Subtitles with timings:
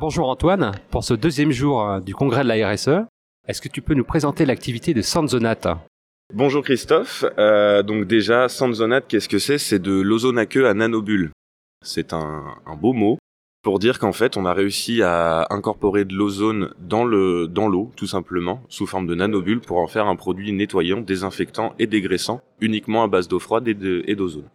[0.00, 3.04] Bonjour Antoine, pour ce deuxième jour euh, du congrès de la RSE,
[3.46, 5.84] est-ce que tu peux nous présenter l'activité de Sanzonat
[6.32, 9.58] Bonjour Christophe, euh, donc déjà Sanzonat, qu'est-ce que c'est?
[9.58, 11.32] C'est de l'ozone à queue à nanobulles.
[11.84, 13.18] C'est un, beau mot
[13.62, 18.06] pour dire qu'en fait on a réussi à incorporer de l'ozone dans dans l'eau tout
[18.06, 23.02] simplement sous forme de nanobules pour en faire un produit nettoyant, désinfectant et dégraissant uniquement
[23.02, 24.48] à base d'eau froide et d'ozone.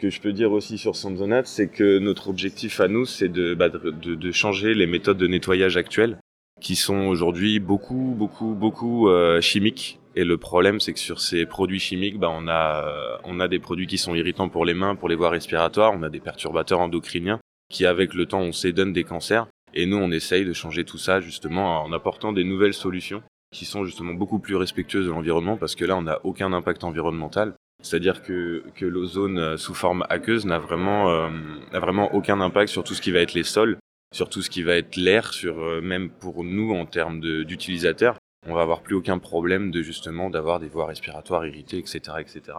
[0.00, 3.28] Ce que je peux dire aussi sur Samsonite, c'est que notre objectif à nous, c'est
[3.28, 6.16] de, bah, de, changer les méthodes de nettoyage actuelles,
[6.58, 10.00] qui sont aujourd'hui beaucoup, beaucoup, beaucoup euh, chimiques.
[10.16, 13.58] Et le problème, c'est que sur ces produits chimiques, bah, on a, on a des
[13.58, 16.80] produits qui sont irritants pour les mains, pour les voies respiratoires, on a des perturbateurs
[16.80, 17.38] endocriniens,
[17.70, 19.48] qui avec le temps, on s'édonne des cancers.
[19.74, 23.22] Et nous, on essaye de changer tout ça justement en apportant des nouvelles solutions
[23.52, 26.84] qui sont justement beaucoup plus respectueuses de l'environnement parce que là, on n'a aucun impact
[26.84, 27.52] environnemental.
[27.82, 31.28] C'est-à-dire que, l'ozone euh, sous forme aqueuse n'a vraiment, euh,
[31.72, 33.78] vraiment aucun impact sur tout ce qui va être les sols,
[34.12, 38.16] sur tout ce qui va être l'air, sur euh, même pour nous en termes d'utilisateurs.
[38.46, 42.58] On va avoir plus aucun problème de justement d'avoir des voies respiratoires irritées, etc., etc.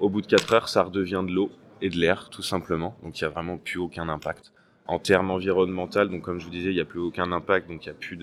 [0.00, 1.50] Au bout de 4 heures, ça redevient de l'eau
[1.80, 2.96] et de l'air, tout simplement.
[3.02, 4.52] Donc il n'y a vraiment plus aucun impact.
[4.86, 7.84] En termes environnemental, donc comme je vous disais, il n'y a plus aucun impact, donc
[7.84, 8.18] il n'y a plus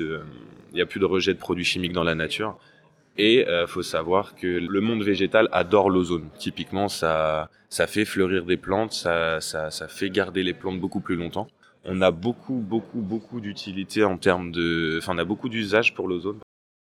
[0.80, 2.58] a plus de rejet de produits chimiques dans la nature.
[3.18, 6.30] Et euh, faut savoir que le monde végétal adore l'ozone.
[6.38, 11.02] Typiquement, ça, ça fait fleurir des plantes, ça, ça, ça fait garder les plantes beaucoup
[11.02, 11.48] plus longtemps.
[11.84, 16.08] On a beaucoup, beaucoup, beaucoup d'utilité en termes de, enfin, on a beaucoup d'usages pour
[16.08, 16.40] l'ozone.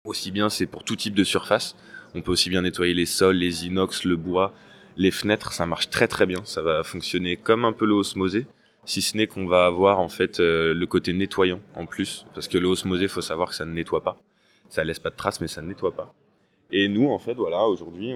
[0.05, 1.77] Aussi bien, c'est pour tout type de surface.
[2.15, 4.53] On peut aussi bien nettoyer les sols, les inox, le bois,
[4.97, 5.53] les fenêtres.
[5.53, 6.41] Ça marche très, très bien.
[6.45, 7.95] Ça va fonctionner comme un peu le
[8.87, 12.49] si ce n'est qu'on va avoir en fait euh, le côté nettoyant en plus, parce
[12.49, 14.17] que le osmosé, faut savoir que ça ne nettoie pas
[14.69, 16.15] ça laisse pas de traces, mais ça ne nettoie pas.
[16.73, 18.13] Et nous, en fait, voilà, aujourd'hui,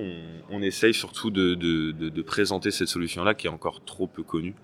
[0.50, 4.54] on, essaye surtout de, présenter cette solution-là qui est encore trop peu connue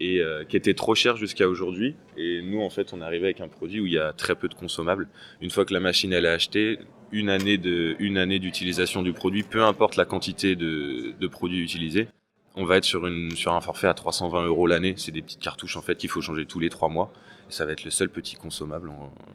[0.00, 1.96] et euh, qui était trop chère jusqu'à aujourd'hui.
[2.16, 4.34] Et nous, en fait, on est arrivé avec un produit où il y a très
[4.34, 5.08] peu de consommables.
[5.40, 6.78] Une fois que la machine elle est achetée,
[7.12, 12.08] une année de année d'utilisation du produit, peu importe la quantité de, produits utilisés,
[12.56, 14.94] on va être sur un forfait à 320 euros l'année.
[14.96, 17.12] C'est des petites cartouches en fait qu'il faut changer tous les trois mois.
[17.48, 18.90] Et ça va être le seul petit consommable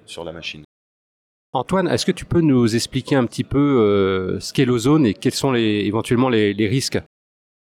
[0.06, 0.64] sur la machine.
[1.52, 5.16] Antoine, est-ce que tu peux nous expliquer un petit peu euh, ce qu'est l'ozone et
[5.16, 7.00] quels sont éventuellement les, risques?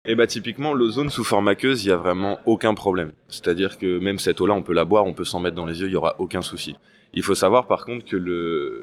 [0.04, 3.14] Eh bah typiquement l'ozone sous forme aqueuse, il y a vraiment aucun problème.
[3.30, 5.80] C'est-à-dire que même cette eau-là, on peut la boire, on peut s'en mettre dans les
[5.80, 6.76] yeux, il y aura aucun souci.
[7.14, 8.18] Il faut savoir par contre que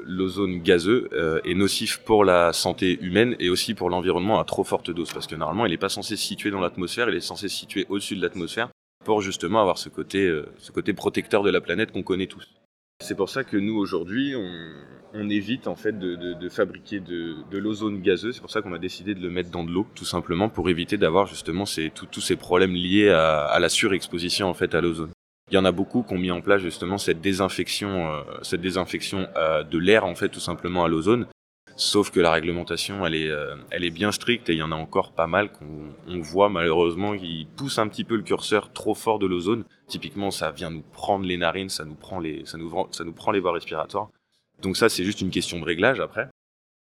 [0.07, 4.63] l'ozone gazeux euh, est nocif pour la santé humaine et aussi pour l'environnement à trop
[4.63, 7.21] forte dose parce que normalement, il n'est pas censé se situer dans l'atmosphère, il est
[7.21, 8.69] censé se situer au-dessus de l'atmosphère
[9.05, 12.47] pour justement avoir ce côté euh, ce côté protecteur de la planète qu'on connaît tous.
[13.01, 14.35] C'est pour ça que nous aujourd'hui,
[15.13, 18.33] on, évite en fait de, fabriquer de, l'ozone gazeux.
[18.33, 20.69] C'est pour ça qu'on a décidé de le mettre dans de l'eau, tout simplement, pour
[20.69, 25.11] éviter d'avoir justement tous ces problèmes liés à, la surexposition en fait à l'ozone.
[25.49, 28.61] Il y en a beaucoup qui ont mis en place justement cette désinfection, euh, cette
[28.61, 31.25] désinfection euh, de l'air en fait tout simplement à l'ozone.
[31.75, 34.71] Sauf que la réglementation, elle est, euh, elle est bien stricte et il y en
[34.71, 38.93] a encore pas mal qu'on voit malheureusement qui poussent un petit peu le curseur trop
[38.93, 39.63] fort de l'ozone.
[39.89, 43.11] Typiquement, ça vient nous prendre les narines, ça nous prend les, ça nous, ça nous
[43.11, 44.09] prend les voies respiratoires.
[44.61, 46.29] Donc ça, c'est juste une question de réglage après.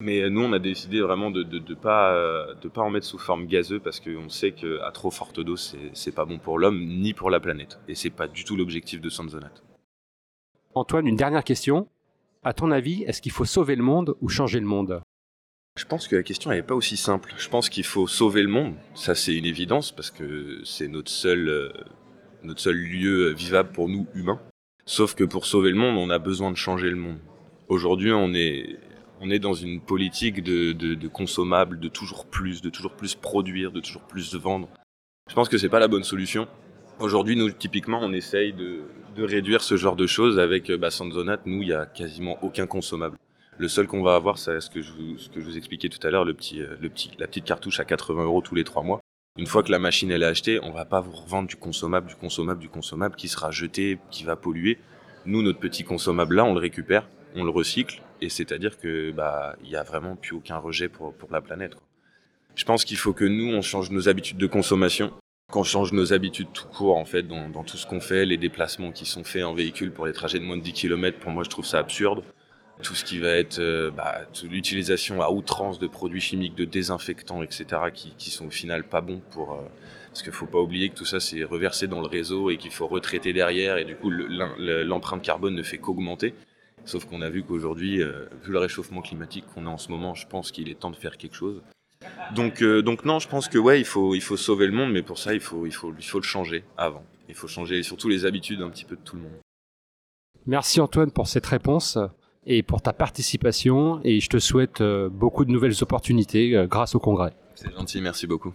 [0.02, 3.06] Mais nous, on a décidé vraiment de de, de pas euh, de pas en mettre
[3.06, 6.86] sous forme gazeuse parce qu'on sait qu'à trop forte dose, c'est pas bon pour l'homme
[6.86, 7.80] ni pour la planète.
[7.88, 9.52] Et c'est pas du tout l'objectif de Sanzonat.
[10.76, 11.88] Antoine, une dernière question.
[12.44, 15.02] À ton avis, est-ce qu'il faut sauver le monde ou changer le monde?
[15.78, 17.34] Je pense que la question n'est pas aussi simple.
[17.38, 18.76] Je pense qu'il faut sauver le monde.
[18.96, 21.72] Ça, c'est une évidence parce que c'est notre seul, euh,
[22.44, 24.40] notre seul lieu vivable pour nous, humains.
[24.86, 27.20] Sauf que pour sauver le monde, on a besoin de changer le monde.
[27.68, 28.78] Aujourd'hui, on est,
[29.22, 33.16] on est dans une politique de, de, de consommables, de toujours plus, de toujours plus
[33.16, 34.70] produire, de toujours plus vendre.
[35.30, 36.48] Je pense que c'est pas la bonne solution.
[37.00, 38.82] Aujourd'hui, nous, typiquement, on essaye de,
[39.16, 41.38] de, réduire ce genre de choses avec bah, Sanzonat.
[41.46, 43.18] Nous, il y a quasiment aucun consommable.
[43.58, 45.90] Le seul qu'on va avoir, c'est ce que je vous, ce que je vous expliquais
[45.90, 48.64] tout à l'heure, le petit, le petit, la petite cartouche à 80 euros tous les
[48.64, 49.02] trois mois.
[49.38, 52.08] Une fois que la machine elle est achetée, on va pas vous revendre du consommable,
[52.08, 54.78] du consommable, du consommable qui sera jeté, qui va polluer.
[55.26, 59.56] Nous, notre petit consommable là, on le récupère, on le recycle, et c'est-à-dire que bah
[59.64, 61.76] il a vraiment plus aucun rejet pour la planète.
[62.56, 65.14] Je pense qu'il faut que nous on change nos habitudes de consommation
[65.50, 68.38] qu'on change nos habitudes tout court en fait dans, dans tout ce qu'on fait, les
[68.38, 71.32] déplacements qui sont faits en véhicule pour les trajets de moins de 10 km, pour
[71.32, 72.24] moi je trouve ça absurde.
[72.82, 77.44] Tout ce qui va être euh, bah, l'utilisation à outrance de produits chimiques, de désinfectants,
[77.44, 79.54] etc., qui, sont au final pas bons pour...
[79.54, 79.62] Euh,
[80.08, 82.72] parce qu'il faut pas oublier que tout ça c'est reversé dans le réseau et qu'il
[82.72, 86.34] faut retraiter derrière et du coup l'empreinte carbone ne fait qu'augmenter.
[86.86, 90.16] Sauf qu'on a vu qu'aujourd'hui, euh, vu le réchauffement climatique qu'on a en ce moment,
[90.16, 91.62] je pense qu'il est temps de faire quelque chose.
[92.34, 95.42] Donc, non, je pense que ouais, il faut, sauver le monde, mais pour ça, il
[95.42, 97.04] faut, il faut le changer avant.
[97.28, 99.40] Il faut changer surtout les habitudes un petit peu de tout le monde.
[100.48, 102.00] Merci Antoine pour cette réponse
[102.46, 107.34] et pour ta participation et je te souhaite beaucoup de nouvelles opportunités grâce au congrès.
[107.56, 108.54] C'est gentil, merci beaucoup.